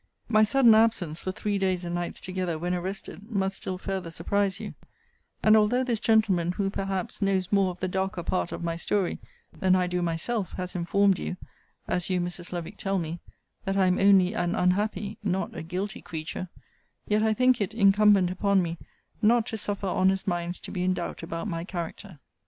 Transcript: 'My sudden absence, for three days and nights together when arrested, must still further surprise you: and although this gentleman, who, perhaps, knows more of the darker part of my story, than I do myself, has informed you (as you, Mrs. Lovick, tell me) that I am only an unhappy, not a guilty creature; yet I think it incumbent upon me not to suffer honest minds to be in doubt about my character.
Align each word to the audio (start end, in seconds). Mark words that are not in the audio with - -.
'My 0.29 0.41
sudden 0.41 0.73
absence, 0.73 1.19
for 1.19 1.31
three 1.31 1.59
days 1.59 1.85
and 1.85 1.93
nights 1.93 2.19
together 2.19 2.57
when 2.57 2.73
arrested, 2.73 3.29
must 3.29 3.57
still 3.57 3.77
further 3.77 4.09
surprise 4.09 4.59
you: 4.59 4.73
and 5.43 5.55
although 5.55 5.83
this 5.83 5.99
gentleman, 5.99 6.53
who, 6.53 6.71
perhaps, 6.71 7.21
knows 7.21 7.51
more 7.51 7.69
of 7.69 7.79
the 7.81 7.87
darker 7.87 8.23
part 8.23 8.51
of 8.51 8.63
my 8.63 8.75
story, 8.75 9.19
than 9.59 9.75
I 9.75 9.85
do 9.85 10.01
myself, 10.01 10.53
has 10.53 10.73
informed 10.75 11.19
you 11.19 11.37
(as 11.87 12.09
you, 12.09 12.19
Mrs. 12.19 12.51
Lovick, 12.51 12.77
tell 12.77 12.97
me) 12.97 13.19
that 13.65 13.77
I 13.77 13.85
am 13.85 13.99
only 13.99 14.33
an 14.33 14.55
unhappy, 14.55 15.19
not 15.23 15.55
a 15.55 15.61
guilty 15.61 16.01
creature; 16.01 16.49
yet 17.07 17.21
I 17.21 17.35
think 17.35 17.61
it 17.61 17.75
incumbent 17.75 18.31
upon 18.31 18.63
me 18.63 18.79
not 19.21 19.45
to 19.49 19.57
suffer 19.59 19.85
honest 19.85 20.27
minds 20.27 20.59
to 20.61 20.71
be 20.71 20.83
in 20.83 20.95
doubt 20.95 21.21
about 21.21 21.47
my 21.47 21.63
character. 21.63 22.17